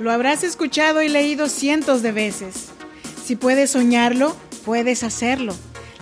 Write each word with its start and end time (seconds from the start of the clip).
Lo 0.00 0.10
habrás 0.10 0.44
escuchado 0.44 1.02
y 1.02 1.10
leído 1.10 1.46
cientos 1.46 2.00
de 2.00 2.10
veces. 2.10 2.68
Si 3.22 3.36
puedes 3.36 3.72
soñarlo, 3.72 4.34
puedes 4.64 5.04
hacerlo. 5.04 5.54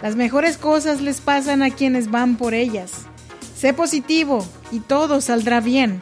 Las 0.02 0.14
mejores 0.14 0.56
cosas 0.56 1.00
les 1.00 1.20
pasan 1.20 1.64
a 1.64 1.70
quienes 1.70 2.08
van 2.08 2.36
por 2.36 2.54
ellas. 2.54 2.92
Sé 3.56 3.74
positivo 3.74 4.46
y 4.70 4.78
todo 4.78 5.20
saldrá 5.20 5.60
bien. 5.60 6.00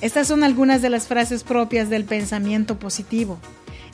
Estas 0.00 0.28
son 0.28 0.44
algunas 0.44 0.80
de 0.80 0.90
las 0.90 1.08
frases 1.08 1.42
propias 1.42 1.90
del 1.90 2.04
pensamiento 2.04 2.78
positivo. 2.78 3.40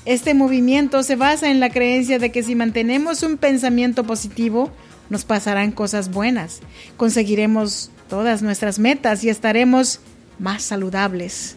Este 0.05 0.35
movimiento 0.35 1.03
se 1.03 1.17
basa 1.17 1.51
en 1.51 1.61
la 1.61 1.71
creencia 1.71 2.19
de 2.19 2.31
que 2.31 2.43
si 2.43 2.55
mantenemos 2.55 3.23
un 3.23 3.39
pensamiento 3.39 4.05
positivo, 4.05 4.71
nos 5.09 5.25
pasarán 5.25 5.73
cosas 5.73 6.11
buenas, 6.11 6.61
conseguiremos 6.99 7.91
todas 8.11 8.43
nuestras 8.43 8.79
metas 8.79 9.25
y 9.25 9.31
estaremos 9.31 10.01
más 10.39 10.63
saludables. 10.63 11.57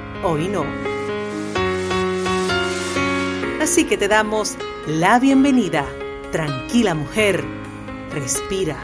hoy 0.23 0.47
no. 0.47 0.65
Así 3.61 3.85
que 3.85 3.97
te 3.97 4.07
damos 4.07 4.57
la 4.87 5.19
bienvenida. 5.19 5.85
Tranquila 6.31 6.95
mujer, 6.95 7.43
respira. 8.13 8.77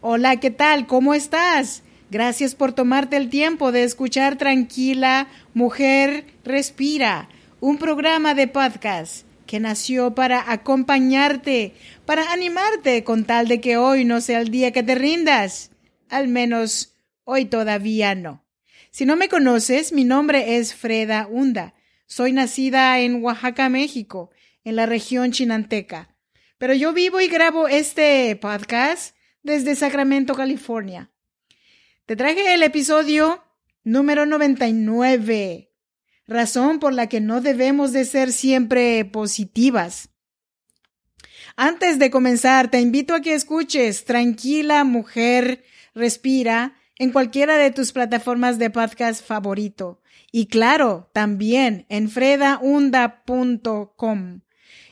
Hola, 0.00 0.36
¿qué 0.38 0.50
tal? 0.50 0.86
¿Cómo 0.86 1.14
estás? 1.14 1.82
Gracias 2.10 2.54
por 2.54 2.72
tomarte 2.72 3.16
el 3.16 3.30
tiempo 3.30 3.72
de 3.72 3.82
escuchar 3.82 4.36
Tranquila, 4.36 5.26
Mujer, 5.54 6.26
Respira, 6.44 7.28
un 7.60 7.78
programa 7.78 8.34
de 8.34 8.46
podcast 8.46 9.23
que 9.46 9.60
nació 9.60 10.14
para 10.14 10.50
acompañarte, 10.52 11.74
para 12.06 12.32
animarte 12.32 13.04
con 13.04 13.24
tal 13.24 13.48
de 13.48 13.60
que 13.60 13.76
hoy 13.76 14.04
no 14.04 14.20
sea 14.20 14.40
el 14.40 14.50
día 14.50 14.72
que 14.72 14.82
te 14.82 14.94
rindas. 14.94 15.70
Al 16.08 16.28
menos 16.28 16.94
hoy 17.24 17.44
todavía 17.44 18.14
no. 18.14 18.44
Si 18.90 19.06
no 19.06 19.16
me 19.16 19.28
conoces, 19.28 19.92
mi 19.92 20.04
nombre 20.04 20.56
es 20.56 20.74
Freda 20.74 21.26
Hunda. 21.28 21.74
Soy 22.06 22.32
nacida 22.32 23.00
en 23.00 23.22
Oaxaca, 23.22 23.68
México, 23.68 24.30
en 24.64 24.76
la 24.76 24.86
región 24.86 25.32
chinanteca. 25.32 26.14
Pero 26.58 26.74
yo 26.74 26.92
vivo 26.92 27.20
y 27.20 27.28
grabo 27.28 27.66
este 27.68 28.36
podcast 28.36 29.16
desde 29.42 29.74
Sacramento, 29.74 30.34
California. 30.34 31.10
Te 32.06 32.16
traje 32.16 32.54
el 32.54 32.62
episodio 32.62 33.42
número 33.82 34.26
99 34.26 35.73
razón 36.26 36.78
por 36.78 36.92
la 36.92 37.08
que 37.08 37.20
no 37.20 37.40
debemos 37.40 37.92
de 37.92 38.04
ser 38.04 38.32
siempre 38.32 39.04
positivas. 39.04 40.10
Antes 41.56 41.98
de 41.98 42.10
comenzar, 42.10 42.70
te 42.70 42.80
invito 42.80 43.14
a 43.14 43.20
que 43.20 43.34
escuches 43.34 44.04
Tranquila 44.04 44.84
Mujer 44.84 45.64
Respira 45.94 46.74
en 46.98 47.12
cualquiera 47.12 47.56
de 47.56 47.70
tus 47.70 47.92
plataformas 47.92 48.58
de 48.58 48.70
podcast 48.70 49.24
favorito. 49.24 50.02
Y 50.32 50.46
claro, 50.46 51.08
también 51.12 51.86
en 51.88 52.10
fredaunda.com. 52.10 54.40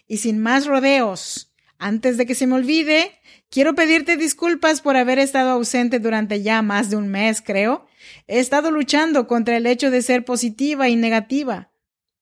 Y 0.06 0.18
sin 0.18 0.38
más 0.38 0.66
rodeos, 0.66 1.52
antes 1.78 2.16
de 2.16 2.26
que 2.26 2.36
se 2.36 2.46
me 2.46 2.54
olvide, 2.54 3.18
quiero 3.50 3.74
pedirte 3.74 4.16
disculpas 4.16 4.80
por 4.80 4.96
haber 4.96 5.18
estado 5.18 5.50
ausente 5.50 5.98
durante 5.98 6.42
ya 6.42 6.62
más 6.62 6.90
de 6.90 6.96
un 6.96 7.08
mes, 7.08 7.42
creo. 7.42 7.88
He 8.26 8.38
estado 8.38 8.70
luchando 8.70 9.26
contra 9.26 9.56
el 9.56 9.66
hecho 9.66 9.90
de 9.90 10.02
ser 10.02 10.24
positiva 10.24 10.88
y 10.88 10.96
negativa. 10.96 11.72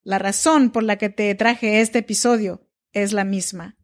La 0.03 0.19
razón 0.19 0.71
por 0.71 0.83
la 0.83 0.97
que 0.97 1.09
te 1.09 1.33
traje 1.35 1.81
este 1.81 1.99
episodio 1.99 2.67
es 2.91 3.13
la 3.13 3.23
misma. 3.23 3.77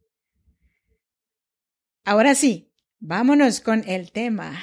Ahora 2.04 2.36
sí, 2.36 2.74
vámonos 3.00 3.62
con 3.62 3.84
el 3.88 4.12
tema. 4.12 4.58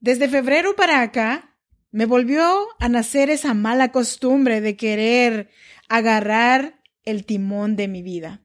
Desde 0.00 0.28
febrero 0.28 0.76
para 0.76 1.02
acá, 1.02 1.56
me 1.90 2.06
volvió 2.06 2.66
a 2.80 2.88
nacer 2.88 3.30
esa 3.30 3.54
mala 3.54 3.92
costumbre 3.92 4.60
de 4.60 4.76
querer 4.76 5.50
agarrar 5.88 6.80
el 7.04 7.24
timón 7.24 7.76
de 7.76 7.88
mi 7.88 8.02
vida. 8.02 8.42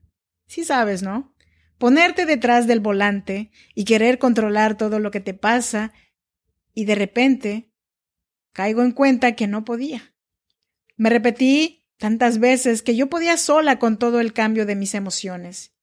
Sí 0.48 0.64
sabes, 0.64 1.02
¿no? 1.02 1.36
Ponerte 1.78 2.26
detrás 2.26 2.68
del 2.68 2.80
volante 2.80 3.52
y 3.74 3.86
querer 3.86 4.20
controlar 4.20 4.78
todo 4.78 5.00
lo 5.00 5.12
que 5.12 5.20
te 5.20 5.34
pasa 5.34 5.94
y 6.80 6.86
de 6.86 6.96
repente 6.96 7.74
caigo 8.54 8.84
en 8.84 8.94
cuenta 8.94 9.36
que 9.36 9.48
no 9.48 9.66
podía. 9.66 10.16
Me 10.96 11.10
repetí 11.10 11.86
tantas 11.98 12.40
veces 12.40 12.82
que 12.84 12.96
yo 12.96 13.10
podía 13.10 13.36
sola 13.36 13.80
con 13.80 14.00
todo 14.00 14.22
el 14.22 14.32
cambio 14.32 14.66
de 14.66 14.76
mis 14.76 14.96
emociones. 14.96 15.74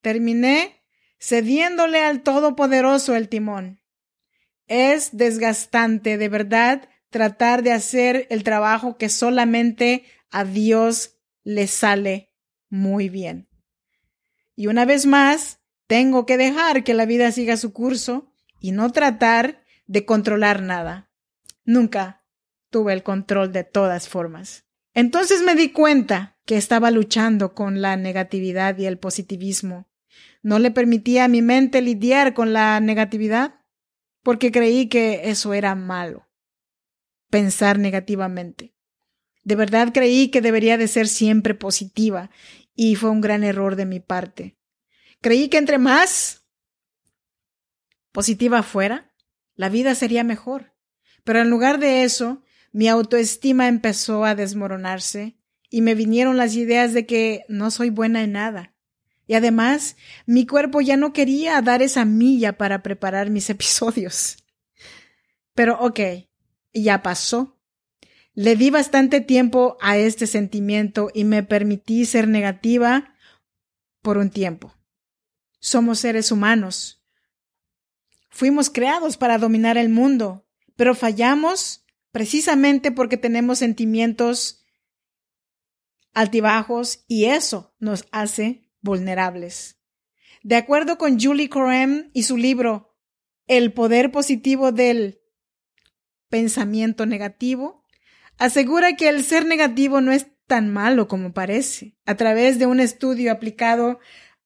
Terminé 0.00 0.82
cediéndole 1.20 2.00
al 2.00 2.22
Todopoderoso 2.22 3.14
el 3.14 3.28
timón. 3.28 3.82
Es 4.66 5.14
desgastante, 5.14 6.16
de 6.16 6.30
verdad, 6.30 6.88
tratar 7.10 7.62
de 7.62 7.72
hacer 7.72 8.26
el 8.30 8.44
trabajo 8.44 8.96
que 8.96 9.10
solamente 9.10 10.06
a 10.30 10.44
Dios 10.44 11.18
le 11.44 11.66
sale 11.66 12.32
muy 12.70 13.10
bien. 13.10 13.46
Y 14.54 14.68
una 14.68 14.86
vez 14.86 15.04
más, 15.04 15.60
tengo 15.86 16.24
que 16.24 16.38
dejar 16.38 16.82
que 16.82 16.94
la 16.94 17.04
vida 17.04 17.30
siga 17.30 17.58
su 17.58 17.74
curso 17.74 18.32
y 18.60 18.72
no 18.72 18.90
tratar 18.92 19.64
de 19.86 20.04
controlar 20.04 20.62
nada. 20.62 21.10
Nunca 21.64 22.24
tuve 22.70 22.92
el 22.92 23.02
control 23.02 23.52
de 23.52 23.64
todas 23.64 24.08
formas. 24.08 24.64
Entonces 24.94 25.42
me 25.42 25.54
di 25.54 25.72
cuenta 25.72 26.38
que 26.44 26.56
estaba 26.56 26.90
luchando 26.90 27.54
con 27.54 27.82
la 27.82 27.96
negatividad 27.96 28.78
y 28.78 28.86
el 28.86 28.98
positivismo. 28.98 29.88
No 30.42 30.58
le 30.58 30.70
permitía 30.70 31.24
a 31.24 31.28
mi 31.28 31.42
mente 31.42 31.82
lidiar 31.82 32.34
con 32.34 32.52
la 32.52 32.80
negatividad 32.80 33.60
porque 34.22 34.50
creí 34.50 34.88
que 34.88 35.28
eso 35.30 35.54
era 35.54 35.74
malo. 35.74 36.28
Pensar 37.30 37.78
negativamente. 37.78 38.74
De 39.42 39.54
verdad 39.54 39.90
creí 39.92 40.28
que 40.28 40.40
debería 40.40 40.78
de 40.78 40.88
ser 40.88 41.08
siempre 41.08 41.54
positiva 41.54 42.30
y 42.74 42.96
fue 42.96 43.10
un 43.10 43.20
gran 43.20 43.44
error 43.44 43.76
de 43.76 43.86
mi 43.86 44.00
parte. 44.00 44.56
Creí 45.20 45.48
que 45.48 45.58
entre 45.58 45.78
más 45.78 46.45
positiva 48.16 48.62
fuera, 48.62 49.12
la 49.56 49.68
vida 49.68 49.94
sería 49.94 50.24
mejor. 50.24 50.72
Pero 51.22 51.42
en 51.42 51.50
lugar 51.50 51.78
de 51.78 52.02
eso, 52.02 52.42
mi 52.72 52.88
autoestima 52.88 53.68
empezó 53.68 54.24
a 54.24 54.34
desmoronarse 54.34 55.36
y 55.68 55.82
me 55.82 55.94
vinieron 55.94 56.38
las 56.38 56.54
ideas 56.54 56.94
de 56.94 57.04
que 57.04 57.44
no 57.50 57.70
soy 57.70 57.90
buena 57.90 58.22
en 58.22 58.32
nada. 58.32 58.74
Y 59.26 59.34
además, 59.34 59.96
mi 60.24 60.46
cuerpo 60.46 60.80
ya 60.80 60.96
no 60.96 61.12
quería 61.12 61.60
dar 61.60 61.82
esa 61.82 62.06
milla 62.06 62.56
para 62.56 62.82
preparar 62.82 63.28
mis 63.28 63.50
episodios. 63.56 64.38
Pero 65.54 65.78
ok, 65.78 66.00
ya 66.72 67.02
pasó. 67.02 67.60
Le 68.32 68.56
di 68.56 68.70
bastante 68.70 69.20
tiempo 69.20 69.76
a 69.82 69.98
este 69.98 70.26
sentimiento 70.26 71.10
y 71.12 71.24
me 71.24 71.42
permití 71.42 72.06
ser 72.06 72.28
negativa 72.28 73.14
por 74.00 74.16
un 74.16 74.30
tiempo. 74.30 74.74
Somos 75.60 75.98
seres 75.98 76.32
humanos 76.32 77.02
Fuimos 78.36 78.68
creados 78.68 79.16
para 79.16 79.38
dominar 79.38 79.78
el 79.78 79.88
mundo, 79.88 80.46
pero 80.76 80.94
fallamos 80.94 81.86
precisamente 82.12 82.92
porque 82.92 83.16
tenemos 83.16 83.60
sentimientos 83.60 84.62
altibajos 86.12 87.02
y 87.08 87.24
eso 87.24 87.74
nos 87.78 88.04
hace 88.12 88.68
vulnerables. 88.82 89.78
De 90.42 90.56
acuerdo 90.56 90.98
con 90.98 91.18
Julie 91.18 91.48
Corem 91.48 92.10
y 92.12 92.24
su 92.24 92.36
libro 92.36 92.94
El 93.46 93.72
poder 93.72 94.12
positivo 94.12 94.70
del 94.70 95.18
pensamiento 96.28 97.06
negativo, 97.06 97.86
asegura 98.36 98.96
que 98.96 99.08
el 99.08 99.24
ser 99.24 99.46
negativo 99.46 100.02
no 100.02 100.12
es 100.12 100.26
tan 100.46 100.70
malo 100.70 101.08
como 101.08 101.32
parece. 101.32 101.96
A 102.04 102.16
través 102.16 102.58
de 102.58 102.66
un 102.66 102.80
estudio 102.80 103.32
aplicado 103.32 103.98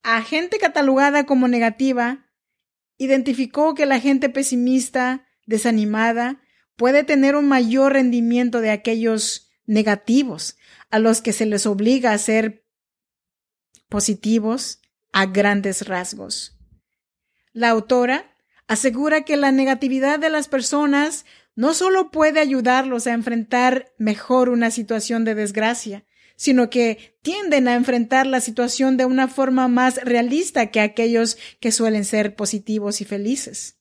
a 0.04 0.22
gente 0.22 0.58
catalogada 0.58 1.26
como 1.26 1.48
negativa, 1.48 2.29
identificó 3.00 3.74
que 3.74 3.86
la 3.86 3.98
gente 3.98 4.28
pesimista 4.28 5.26
desanimada, 5.46 6.42
puede 6.76 7.02
tener 7.02 7.34
un 7.34 7.48
mayor 7.48 7.94
rendimiento 7.94 8.60
de 8.60 8.70
aquellos 8.70 9.50
negativos 9.64 10.58
a 10.90 10.98
los 10.98 11.22
que 11.22 11.32
se 11.32 11.46
les 11.46 11.64
obliga 11.64 12.12
a 12.12 12.18
ser 12.18 12.66
positivos 13.88 14.82
a 15.12 15.24
grandes 15.24 15.88
rasgos. 15.88 16.58
La 17.52 17.70
autora 17.70 18.36
asegura 18.68 19.22
que 19.22 19.38
la 19.38 19.50
negatividad 19.50 20.18
de 20.18 20.28
las 20.28 20.48
personas 20.48 21.24
no 21.56 21.72
solo 21.72 22.10
puede 22.10 22.38
ayudarlos 22.38 23.06
a 23.06 23.12
enfrentar 23.12 23.94
mejor 23.96 24.50
una 24.50 24.70
situación 24.70 25.24
de 25.24 25.34
desgracia, 25.34 26.04
sino 26.40 26.70
que 26.70 27.18
tienden 27.20 27.68
a 27.68 27.74
enfrentar 27.74 28.26
la 28.26 28.40
situación 28.40 28.96
de 28.96 29.04
una 29.04 29.28
forma 29.28 29.68
más 29.68 29.96
realista 30.02 30.70
que 30.70 30.80
aquellos 30.80 31.36
que 31.60 31.70
suelen 31.70 32.06
ser 32.06 32.34
positivos 32.34 33.02
y 33.02 33.04
felices. 33.04 33.78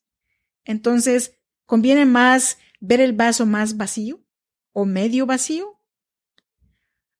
Entonces, 0.66 1.38
¿conviene 1.64 2.04
más 2.04 2.58
ver 2.78 3.00
el 3.00 3.14
vaso 3.14 3.46
más 3.46 3.78
vacío 3.78 4.22
o 4.72 4.84
medio 4.84 5.24
vacío? 5.24 5.80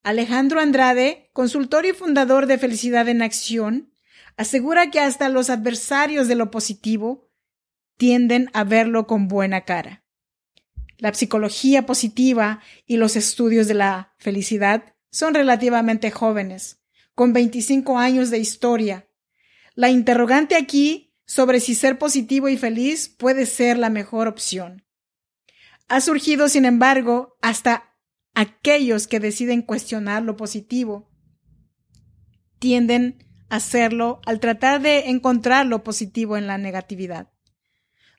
Alejandro 0.02 0.60
Andrade, 0.60 1.30
consultor 1.32 1.86
y 1.86 1.94
fundador 1.94 2.44
de 2.44 2.58
Felicidad 2.58 3.08
en 3.08 3.22
Acción, 3.22 3.94
asegura 4.36 4.90
que 4.90 5.00
hasta 5.00 5.30
los 5.30 5.48
adversarios 5.48 6.28
de 6.28 6.34
lo 6.34 6.50
positivo 6.50 7.30
tienden 7.96 8.50
a 8.52 8.64
verlo 8.64 9.06
con 9.06 9.26
buena 9.26 9.64
cara. 9.64 10.04
La 10.98 11.14
psicología 11.14 11.86
positiva 11.86 12.60
y 12.84 12.98
los 12.98 13.16
estudios 13.16 13.68
de 13.68 13.74
la 13.74 14.14
felicidad 14.18 14.96
son 15.10 15.34
relativamente 15.34 16.10
jóvenes, 16.10 16.80
con 17.14 17.32
25 17.32 17.98
años 17.98 18.30
de 18.30 18.38
historia. 18.38 19.08
La 19.74 19.90
interrogante 19.90 20.56
aquí 20.56 21.14
sobre 21.26 21.60
si 21.60 21.74
ser 21.74 21.98
positivo 21.98 22.48
y 22.48 22.56
feliz 22.56 23.08
puede 23.08 23.46
ser 23.46 23.78
la 23.78 23.90
mejor 23.90 24.28
opción. 24.28 24.84
Ha 25.88 26.00
surgido, 26.00 26.48
sin 26.48 26.64
embargo, 26.64 27.36
hasta 27.42 27.96
aquellos 28.34 29.06
que 29.06 29.20
deciden 29.20 29.62
cuestionar 29.62 30.22
lo 30.22 30.36
positivo 30.36 31.10
tienden 32.58 33.26
a 33.48 33.56
hacerlo 33.56 34.20
al 34.26 34.38
tratar 34.38 34.80
de 34.80 35.10
encontrar 35.10 35.66
lo 35.66 35.82
positivo 35.82 36.36
en 36.36 36.46
la 36.46 36.58
negatividad. 36.58 37.32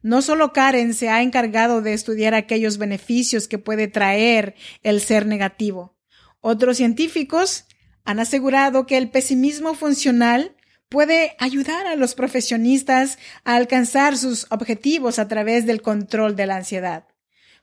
No 0.01 0.21
solo 0.21 0.51
Karen 0.51 0.93
se 0.93 1.09
ha 1.09 1.21
encargado 1.21 1.81
de 1.81 1.93
estudiar 1.93 2.33
aquellos 2.33 2.77
beneficios 2.77 3.47
que 3.47 3.59
puede 3.59 3.87
traer 3.87 4.55
el 4.81 4.99
ser 4.99 5.25
negativo. 5.25 5.95
Otros 6.41 6.77
científicos 6.77 7.65
han 8.03 8.19
asegurado 8.19 8.85
que 8.85 8.97
el 8.97 9.09
pesimismo 9.09 9.75
funcional 9.75 10.55
puede 10.89 11.35
ayudar 11.39 11.87
a 11.87 11.95
los 11.95 12.15
profesionistas 12.15 13.17
a 13.45 13.55
alcanzar 13.55 14.17
sus 14.17 14.47
objetivos 14.51 15.19
a 15.19 15.27
través 15.27 15.65
del 15.65 15.81
control 15.81 16.35
de 16.35 16.47
la 16.47 16.57
ansiedad, 16.57 17.07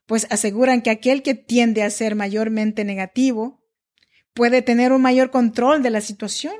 pues 0.06 0.26
aseguran 0.30 0.80
que 0.80 0.90
aquel 0.90 1.22
que 1.22 1.34
tiende 1.34 1.82
a 1.82 1.90
ser 1.90 2.14
mayormente 2.14 2.84
negativo 2.84 3.62
puede 4.32 4.62
tener 4.62 4.92
un 4.92 5.02
mayor 5.02 5.30
control 5.30 5.82
de 5.82 5.90
la 5.90 6.00
situación, 6.00 6.54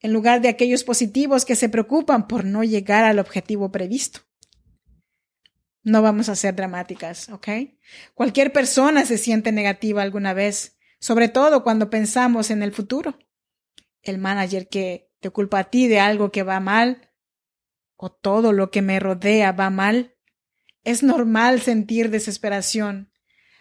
en 0.00 0.12
lugar 0.12 0.40
de 0.42 0.48
aquellos 0.48 0.84
positivos 0.84 1.44
que 1.44 1.56
se 1.56 1.68
preocupan 1.68 2.28
por 2.28 2.44
no 2.44 2.62
llegar 2.62 3.04
al 3.04 3.18
objetivo 3.18 3.72
previsto. 3.72 4.20
No 5.82 6.02
vamos 6.02 6.28
a 6.28 6.36
ser 6.36 6.54
dramáticas, 6.54 7.28
¿ok? 7.30 7.48
Cualquier 8.14 8.52
persona 8.52 9.04
se 9.04 9.18
siente 9.18 9.50
negativa 9.50 10.02
alguna 10.02 10.32
vez, 10.32 10.76
sobre 11.02 11.28
todo 11.28 11.64
cuando 11.64 11.90
pensamos 11.90 12.52
en 12.52 12.62
el 12.62 12.70
futuro. 12.70 13.18
El 14.02 14.18
manager 14.18 14.68
que 14.68 15.10
te 15.18 15.30
culpa 15.30 15.58
a 15.58 15.64
ti 15.64 15.88
de 15.88 15.98
algo 15.98 16.30
que 16.30 16.44
va 16.44 16.60
mal, 16.60 17.10
o 17.96 18.12
todo 18.12 18.52
lo 18.52 18.70
que 18.70 18.82
me 18.82 19.00
rodea 19.00 19.50
va 19.50 19.68
mal. 19.68 20.14
Es 20.84 21.02
normal 21.02 21.60
sentir 21.60 22.08
desesperación, 22.08 23.10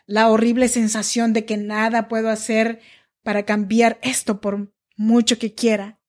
la 0.05 0.29
horrible 0.29 0.67
sensación 0.67 1.33
de 1.33 1.43
que 1.45 1.57
nada 1.57 2.07
puedo 2.07 2.29
hacer 2.29 2.79
para 3.23 3.43
cambiar 3.43 3.97
esto 4.03 4.39
por 4.39 4.71
mucho 4.95 5.39
que 5.39 5.55
quiera. 5.55 5.99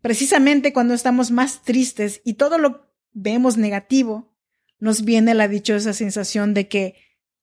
Precisamente 0.00 0.72
cuando 0.72 0.94
estamos 0.94 1.30
más 1.30 1.62
tristes 1.62 2.20
y 2.24 2.34
todo 2.34 2.58
lo 2.58 2.92
vemos 3.12 3.56
negativo, 3.56 4.34
nos 4.80 5.04
viene 5.04 5.34
la 5.34 5.46
dichosa 5.46 5.92
sensación 5.92 6.54
de 6.54 6.66
que 6.66 6.96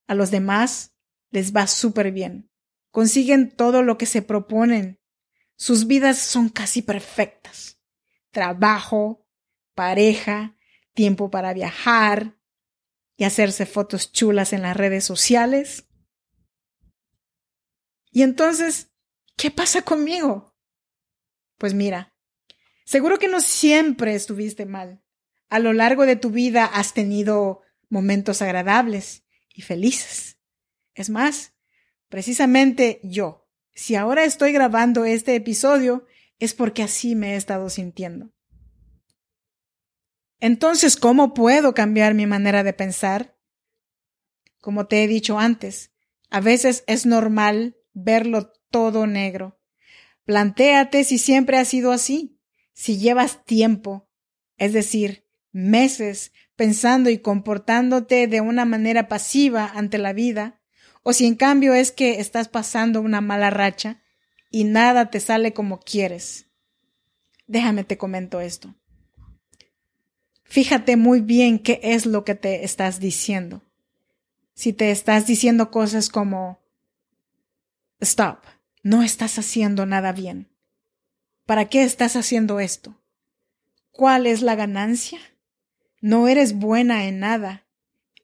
a 0.08 0.14
los 0.14 0.30
demás 0.30 0.94
les 1.32 1.56
va 1.56 1.68
súper 1.68 2.12
bien. 2.12 2.49
Consiguen 2.92 3.52
todo 3.52 3.84
lo 3.84 3.98
que 3.98 4.06
se 4.06 4.22
proponen. 4.22 5.00
Sus 5.56 5.88
vidas 5.88 6.18
son 6.18 6.50
casi 6.50 6.82
perfectas. 6.82 7.80
Trabajo, 8.32 9.28
pareja, 9.76 10.56
tiempo 10.94 11.30
para 11.30 11.54
viajar 11.54 12.38
y 13.18 13.26
hacerse 13.26 13.66
fotos 13.66 14.12
chulas 14.12 14.54
en 14.54 14.62
las 14.62 14.76
redes 14.76 15.04
sociales. 15.04 15.86
Y 18.12 18.24
entonces, 18.24 18.92
¿qué 19.36 19.52
pasa 19.52 19.82
conmigo? 19.82 20.56
Pues 21.58 21.74
mira, 21.74 22.16
seguro 22.86 23.20
que 23.20 23.28
no 23.28 23.42
siempre 23.42 24.16
estuviste 24.16 24.66
mal 24.66 25.04
a 25.50 25.60
lo 25.60 25.74
largo 25.74 26.06
de 26.06 26.16
tu 26.16 26.30
vida 26.30 26.66
has 26.66 26.94
tenido 26.94 27.62
momentos 27.90 28.42
agradables 28.42 29.24
y 29.54 29.64
felices. 29.64 30.38
Es 30.94 31.10
más, 31.10 31.54
precisamente 32.10 33.00
yo, 33.04 33.48
si 33.74 33.96
ahora 33.96 34.26
estoy 34.26 34.52
grabando 34.52 35.06
este 35.06 35.36
episodio, 35.36 36.06
es 36.40 36.54
porque 36.54 36.84
así 36.84 37.16
me 37.16 37.34
he 37.34 37.36
estado 37.36 37.70
sintiendo. 37.70 38.32
Entonces, 40.40 40.96
¿cómo 40.96 41.34
puedo 41.34 41.74
cambiar 41.74 42.14
mi 42.14 42.26
manera 42.26 42.64
de 42.64 42.74
pensar? 42.74 43.38
Como 44.60 44.88
te 44.88 45.04
he 45.04 45.08
dicho 45.08 45.40
antes, 45.40 45.92
a 46.30 46.42
veces 46.42 46.84
es 46.88 47.06
normal 47.06 47.78
verlo 47.94 48.52
todo 48.70 49.08
negro. 49.08 49.60
Plantéate 50.24 51.04
si 51.04 51.18
siempre 51.18 51.58
ha 51.58 51.66
sido 51.66 51.92
así, 51.92 52.40
si 52.74 52.98
llevas 52.98 53.44
tiempo, 53.46 54.10
es 54.58 54.74
decir, 54.74 55.26
meses 55.52 56.32
pensando 56.56 57.10
y 57.10 57.20
comportándote 57.20 58.28
de 58.28 58.42
una 58.42 58.66
manera 58.66 59.08
pasiva 59.08 59.72
ante 59.74 59.98
la 59.98 60.14
vida, 60.14 60.59
o 61.04 61.14
si 61.14 61.26
en 61.26 61.36
cambio 61.36 61.74
es 61.74 61.92
que 61.92 62.20
estás 62.20 62.48
pasando 62.48 63.02
una 63.02 63.22
mala 63.22 63.50
racha 63.50 64.02
y 64.52 64.64
nada 64.64 65.10
te 65.10 65.20
sale 65.20 65.54
como 65.54 65.80
quieres. 65.80 66.48
Déjame 67.48 67.84
te 67.84 67.98
comento 67.98 68.42
esto. 68.42 68.76
Fíjate 70.44 70.98
muy 70.98 71.22
bien 71.22 71.60
qué 71.60 71.80
es 71.84 72.06
lo 72.06 72.26
que 72.26 72.36
te 72.36 72.64
estás 72.64 73.00
diciendo. 73.00 73.64
Si 74.54 74.74
te 74.74 74.92
estás 74.92 75.28
diciendo 75.28 75.72
cosas 75.72 76.10
como 76.10 76.60
Stop, 78.02 78.40
no 78.82 79.04
estás 79.04 79.38
haciendo 79.38 79.86
nada 79.86 80.12
bien. 80.12 80.50
¿Para 81.46 81.70
qué 81.70 81.84
estás 81.84 82.16
haciendo 82.16 82.60
esto? 82.60 83.02
¿Cuál 83.92 84.28
es 84.28 84.42
la 84.42 84.56
ganancia? 84.56 85.20
No 86.02 86.28
eres 86.28 86.54
buena 86.54 87.06
en 87.06 87.20
nada. 87.20 87.66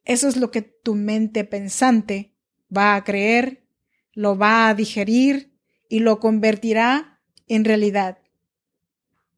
Eso 0.03 0.27
es 0.27 0.37
lo 0.37 0.51
que 0.51 0.61
tu 0.61 0.95
mente 0.95 1.43
pensante 1.43 2.34
va 2.75 2.95
a 2.95 3.03
creer, 3.03 3.65
lo 4.13 4.37
va 4.37 4.69
a 4.69 4.75
digerir 4.75 5.53
y 5.89 5.99
lo 5.99 6.19
convertirá 6.19 7.21
en 7.47 7.65
realidad 7.65 8.19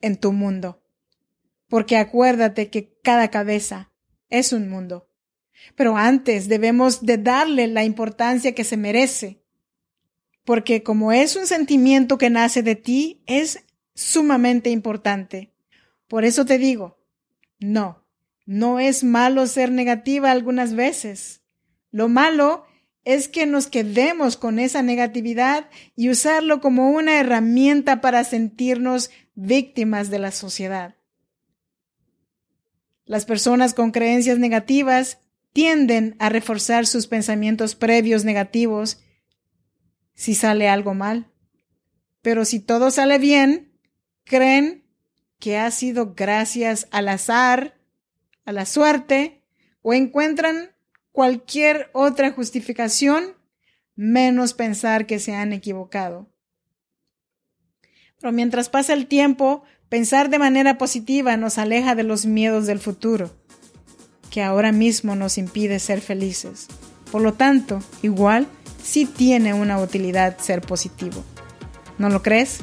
en 0.02 0.18
tu 0.18 0.32
mundo. 0.32 0.84
Porque 1.68 1.98
acuérdate 1.98 2.70
que 2.70 2.98
cada 3.04 3.30
cabeza 3.30 3.92
es 4.30 4.54
un 4.54 4.70
mundo. 4.70 5.10
Pero 5.76 5.98
antes 5.98 6.48
debemos 6.48 7.06
de 7.06 7.18
darle 7.18 7.68
la 7.68 7.84
importancia 7.84 8.54
que 8.54 8.64
se 8.64 8.78
merece. 8.78 9.44
Porque 10.46 10.84
como 10.84 11.12
es 11.12 11.36
un 11.36 11.48
sentimiento 11.48 12.18
que 12.18 12.30
nace 12.30 12.64
de 12.64 12.76
ti, 12.76 13.22
es 13.26 13.66
sumamente 13.96 14.70
importante. 14.70 15.52
Por 16.08 16.24
eso 16.24 16.46
te 16.46 16.58
digo, 16.58 17.00
no, 17.60 18.06
no 18.46 18.80
es 18.80 19.04
malo 19.04 19.46
ser 19.48 19.72
negativa 19.72 20.32
algunas 20.32 20.74
veces. 20.74 21.42
Lo 21.92 22.08
malo 22.08 22.67
es 23.08 23.30
que 23.30 23.46
nos 23.46 23.68
quedemos 23.68 24.36
con 24.36 24.60
esa 24.60 24.84
negatividad 24.84 25.70
y 25.96 26.10
usarlo 26.10 26.60
como 26.60 26.90
una 26.90 27.22
herramienta 27.22 28.02
para 28.02 28.26
sentirnos 28.26 29.12
víctimas 29.34 30.10
de 30.10 30.20
la 30.20 30.32
sociedad. 30.34 30.96
Las 33.06 33.24
personas 33.24 33.74
con 33.74 33.92
creencias 33.92 34.40
negativas 34.40 35.20
tienden 35.54 36.18
a 36.20 36.28
reforzar 36.28 36.86
sus 36.86 37.08
pensamientos 37.08 37.76
previos 37.76 38.26
negativos 38.26 39.00
si 40.14 40.36
sale 40.36 40.68
algo 40.68 40.94
mal. 40.94 41.32
Pero 42.22 42.44
si 42.44 42.60
todo 42.60 42.92
sale 42.92 43.20
bien, 43.20 43.72
creen 44.26 44.84
que 45.40 45.58
ha 45.58 45.72
sido 45.72 46.14
gracias 46.14 46.90
al 46.92 47.08
azar 47.08 47.80
a 48.44 48.52
la 48.52 48.66
suerte 48.66 49.46
o 49.82 49.94
encuentran 49.94 50.76
cualquier 51.18 51.90
otra 51.94 52.32
justificación 52.32 53.34
menos 53.96 54.54
pensar 54.54 55.08
que 55.08 55.18
se 55.18 55.34
han 55.34 55.52
equivocado. 55.52 56.30
Pero 58.20 58.32
mientras 58.32 58.70
pasa 58.70 58.94
el 58.94 59.08
tiempo, 59.08 59.64
pensar 59.90 60.30
de 60.30 60.38
manera 60.38 60.78
positiva 60.78 61.36
nos 61.36 61.58
aleja 61.58 61.96
de 61.96 62.04
los 62.04 62.28
miedos 62.28 62.68
del 62.68 62.78
futuro, 62.78 63.36
que 64.30 64.44
ahora 64.44 64.72
mismo 64.72 65.16
nos 65.16 65.40
impide 65.40 65.80
ser 65.80 66.02
felices. 66.02 66.68
Por 67.12 67.24
lo 67.24 67.34
tanto, 67.34 67.80
igual 68.04 68.46
sí 68.84 69.08
tiene 69.08 69.56
una 69.56 69.82
utilidad 69.82 70.38
ser 70.38 70.62
positivo. 70.62 71.24
¿No 71.98 72.10
lo 72.10 72.22
crees? 72.22 72.60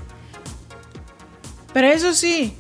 Pero 1.73 1.89
eso 1.89 2.15
sí, 2.15 2.55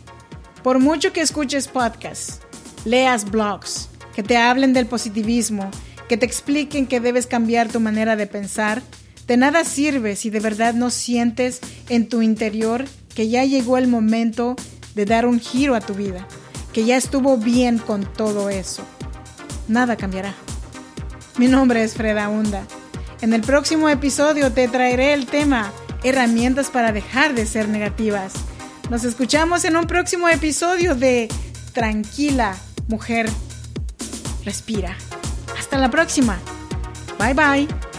por 0.65 0.81
mucho 0.81 1.13
que 1.13 1.21
escuches 1.21 1.69
podcasts, 1.69 2.41
leas 2.85 3.31
blogs, 3.31 3.91
que 4.15 4.23
te 4.23 4.37
hablen 4.37 4.73
del 4.73 4.87
positivismo, 4.87 5.71
que 6.09 6.17
te 6.17 6.27
expliquen 6.27 6.87
que 6.87 7.01
debes 7.01 7.27
cambiar 7.27 7.69
tu 7.69 7.81
manera 7.81 8.17
de 8.17 8.27
pensar, 8.27 8.83
de 9.27 9.37
nada 9.37 9.65
sirve 9.65 10.17
si 10.17 10.31
de 10.31 10.41
verdad 10.41 10.75
no 10.75 10.91
sientes 10.91 11.61
en 11.89 12.09
tu 12.09 12.23
interior 12.23 12.85
que 13.15 13.29
ya 13.29 13.45
llegó 13.45 13.79
el 13.79 13.89
momento 13.89 14.57
de 14.95 15.05
dar 15.05 15.27
un 15.27 15.41
giro 15.41 15.75
a 15.75 15.81
tu 15.81 15.95
vida, 15.95 16.27
que 16.73 16.85
ya 16.85 16.97
estuvo 16.97 17.37
bien 17.39 17.79
con 17.79 18.05
todo 18.13 18.51
eso. 18.51 18.85
Nada 19.69 19.97
cambiará. 19.97 20.35
Mi 21.39 21.49
nombre 21.49 21.83
es 21.83 21.95
Freda 21.95 22.29
Hunda. 22.29 22.67
En 23.23 23.33
el 23.33 23.41
próximo 23.41 23.89
episodio 23.89 24.53
te 24.53 24.69
traeré 24.69 25.15
el 25.15 25.27
tema 25.27 25.73
herramientas 26.05 26.69
para 26.69 26.93
dejar 26.93 27.35
de 27.35 27.47
ser 27.47 27.69
negativas. 27.69 28.35
Nos 28.91 29.05
escuchamos 29.05 29.65
en 29.65 29.77
un 29.77 29.87
próximo 29.87 30.29
episodio 30.29 30.95
de 30.95 31.29
Tranquila, 31.73 32.55
mujer, 32.89 33.29
respira. 34.45 34.97
Hasta 35.59 35.79
la 35.79 35.91
próxima. 35.91 36.39
Bye 37.19 37.35
bye. 37.35 37.94